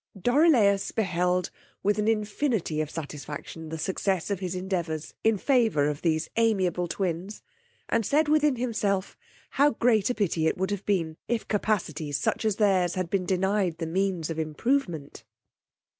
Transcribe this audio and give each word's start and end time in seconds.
Dorilaus 0.19 0.91
beheld 0.91 1.51
with 1.83 1.99
an 1.99 2.07
infinity 2.07 2.81
of 2.81 2.89
satisfaction 2.89 3.69
the 3.69 3.77
success 3.77 4.31
of 4.31 4.39
his 4.39 4.55
endeavours, 4.55 5.13
in 5.23 5.37
favour 5.37 5.87
of 5.87 6.01
these 6.01 6.27
amiable 6.37 6.87
twins, 6.87 7.43
and 7.87 8.03
said 8.03 8.27
within 8.27 8.55
himself, 8.55 9.15
how 9.51 9.69
great 9.69 10.09
a 10.09 10.15
pity 10.15 10.51
would 10.53 10.71
it 10.71 10.75
have 10.75 10.85
been, 10.87 11.17
if 11.27 11.47
capacities 11.47 12.17
such 12.17 12.45
as 12.45 12.55
theirs 12.55 12.95
had 12.95 13.11
been 13.11 13.27
denied 13.27 13.77
the 13.77 13.85
means 13.85 14.31
of 14.31 14.39
improvement! 14.39 15.23